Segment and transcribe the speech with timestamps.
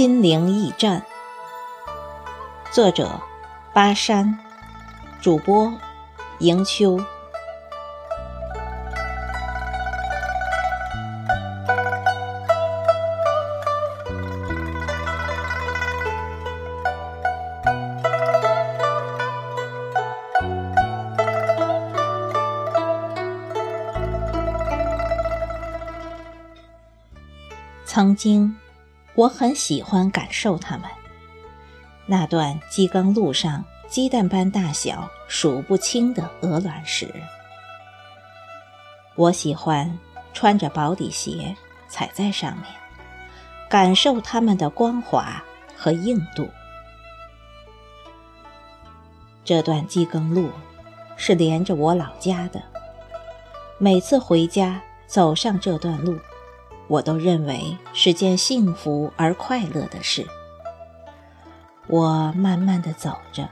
[0.00, 1.04] 心灵驿站，
[2.72, 3.20] 作者：
[3.74, 4.38] 巴山，
[5.20, 5.74] 主播：
[6.38, 6.98] 迎秋。
[27.84, 28.56] 曾经，
[29.14, 30.88] 我很喜欢感受它们。
[32.06, 37.12] 那段鸡耕路上鸡蛋般大小、数不清的鹅卵石，
[39.16, 39.98] 我喜欢
[40.32, 41.54] 穿着薄底鞋
[41.88, 42.64] 踩在上面，
[43.68, 45.42] 感受它们的光滑
[45.76, 46.48] 和硬度。
[49.44, 50.50] 这段鸡耕路
[51.16, 52.62] 是连着我老家的，
[53.78, 56.18] 每次回家走上这段路。
[56.90, 60.26] 我都认为是件幸福而快乐的事。
[61.86, 63.48] 我慢慢的走着，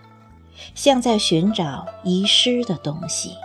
[0.75, 3.36] 像在寻找遗失的东西。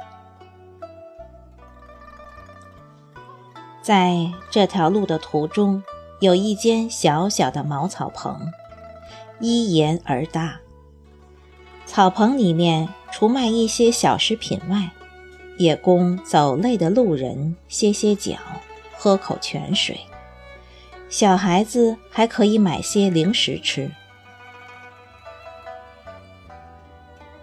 [3.84, 5.84] 在这条路的途中，
[6.20, 8.52] 有一间小小的茅草棚，
[9.40, 10.60] 依言而大。
[11.86, 14.90] 草棚里面除卖一些小食品外，
[15.60, 18.34] 也供走累的路人歇歇脚。
[19.04, 20.00] 喝口泉水，
[21.10, 23.92] 小孩子还可以买些零食吃。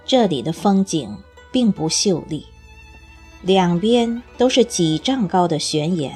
[0.06, 1.14] 这里的风景
[1.52, 2.46] 并不秀丽，
[3.42, 6.10] 两边都是几丈高的悬崖，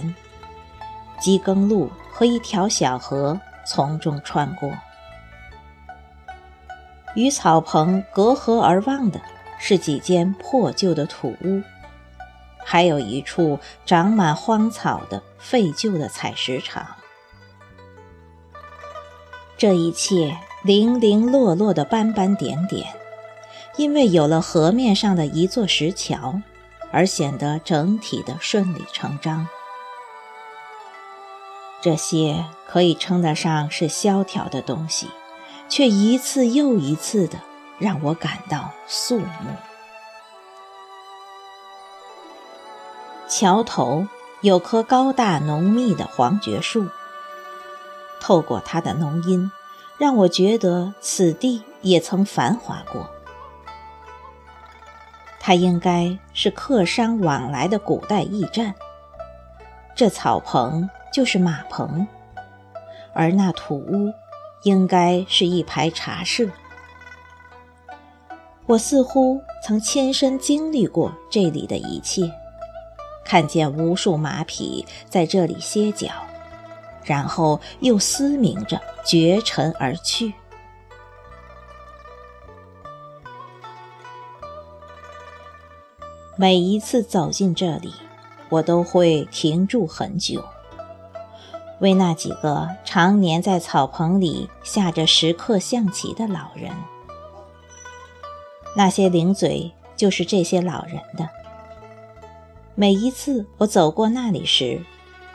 [1.21, 4.73] 机耕路和一条小河从中穿过。
[7.15, 9.21] 与草棚隔河而望的
[9.59, 11.63] 是几间破旧的土屋。
[12.65, 16.97] 还有一处长满荒草的废旧的采石场，
[19.57, 22.89] 这一切零零落落的斑斑点点，
[23.77, 26.41] 因为有了河面上的一座石桥，
[26.91, 29.47] 而显得整体的顺理成章。
[31.83, 35.09] 这些可以称得上是萧条的东西，
[35.69, 37.39] 却一次又一次的
[37.79, 39.74] 让我感到肃穆。
[43.37, 44.07] 桥头
[44.43, 46.87] 有棵高大浓密的黄桷树，
[48.21, 49.51] 透过它的浓荫，
[49.99, 53.11] 让我觉得此地也曾繁华过。
[55.41, 58.73] 它应该是客商往来的古代驿站，
[59.97, 62.07] 这草棚就是马棚，
[63.13, 64.13] 而那土屋
[64.63, 66.47] 应该是一排茶社。
[68.67, 72.31] 我似乎曾亲身经历过这里的一切。
[73.25, 76.11] 看见无数马匹在这里歇脚，
[77.03, 80.35] 然后又嘶鸣着绝尘而去。
[86.37, 87.95] 每一次走进这里，
[88.49, 90.45] 我都会停住很久，
[91.79, 96.73] 为那几个常年在草棚里下着石刻象棋的老人。
[98.77, 101.44] 那些零嘴就是这些老人的。
[102.77, 104.83] 每一次我走过那里时，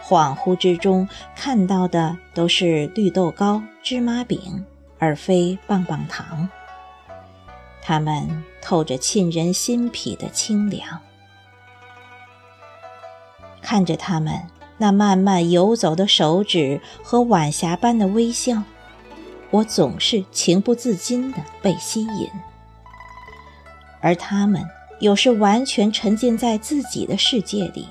[0.04, 1.08] 恍惚之中
[1.38, 4.66] 看到的都是绿豆糕、芝麻饼，
[4.98, 6.50] 而非棒棒糖。
[7.82, 11.00] 它们透着沁人心脾的清凉。
[13.62, 14.34] 看着他们
[14.78, 18.64] 那慢慢游走的手指和晚霞般的微笑，
[19.50, 22.30] 我总是情不自禁地被吸引，
[24.02, 24.62] 而他们。
[25.00, 27.88] 有时完全沉浸在自己的世界里，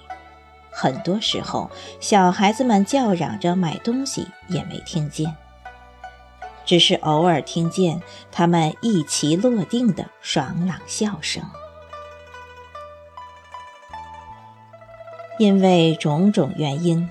[0.71, 1.71] 很多时候，
[2.01, 5.35] 小孩子们叫嚷着买东西也没听见，
[6.67, 11.43] 只是偶尔听见他们一齐落定的爽朗笑声。
[15.39, 17.09] 因为种种原因，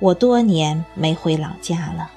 [0.00, 2.10] 我多年没回老家了，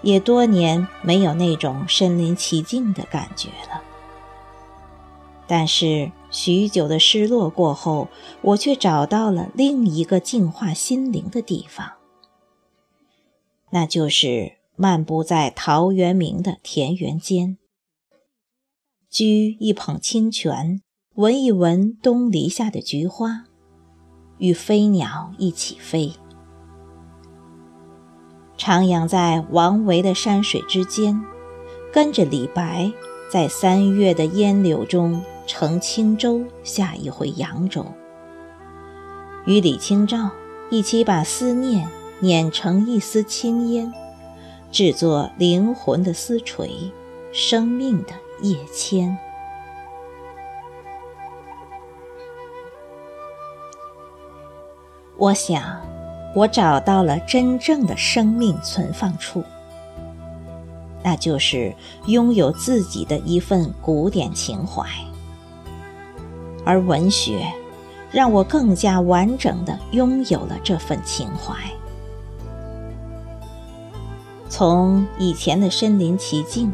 [0.00, 3.82] 也多年没有那种身临其境的感觉了。
[5.46, 8.08] 但是许久的失落过后，
[8.42, 11.94] 我却找到了另一个净化心灵的地方，
[13.70, 17.58] 那就是漫步在陶渊明的田园间，
[19.10, 20.80] 掬一捧清泉，
[21.16, 23.46] 闻一闻东篱下的菊花，
[24.38, 26.12] 与飞鸟一起飞，
[28.56, 31.20] 徜徉在王维的山水之间，
[31.92, 32.92] 跟着李白
[33.32, 35.20] 在三月的烟柳中。
[35.52, 37.84] 乘轻舟下一回扬州，
[39.46, 40.30] 与李清照
[40.70, 41.88] 一起把思念
[42.20, 43.92] 碾成一丝青烟，
[44.70, 46.70] 制作灵魂的丝锤，
[47.32, 48.12] 生命的
[48.42, 49.18] 叶签。
[55.18, 55.80] 我想，
[56.36, 59.42] 我找到了真正的生命存放处，
[61.02, 61.74] 那就是
[62.06, 64.86] 拥有自己的一份古典情怀。
[66.64, 67.46] 而文学，
[68.10, 71.54] 让我更加完整的拥有了这份情怀。
[74.48, 76.72] 从以前的身临其境，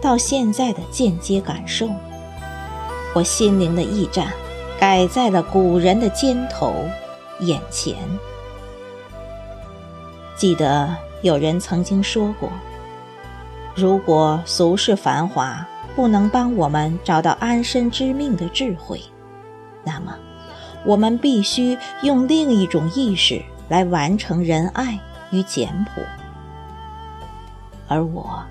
[0.00, 1.88] 到现在的间接感受，
[3.14, 4.28] 我心灵的驿站，
[4.78, 6.72] 改在了古人的肩头。
[7.40, 7.96] 眼前，
[10.36, 12.48] 记得有人曾经说过
[13.74, 15.66] ：“如果俗世繁华
[15.96, 19.00] 不能帮我们找到安身之命的智慧，
[19.84, 20.16] 那么
[20.84, 24.98] 我们必须用另一种意识来完成仁爱
[25.30, 26.02] 与简朴。”
[27.88, 28.42] 而我，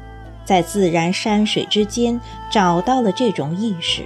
[0.46, 2.20] 在自然山水之间
[2.52, 4.04] 找到了这种意识。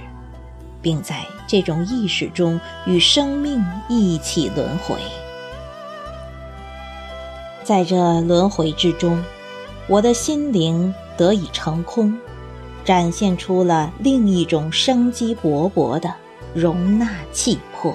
[0.80, 4.96] 并在这种意识中与生命一起轮回，
[7.64, 9.22] 在这轮回之中，
[9.88, 12.16] 我的心灵得以成空，
[12.84, 16.14] 展现出了另一种生机勃勃的
[16.54, 17.94] 容纳气魄。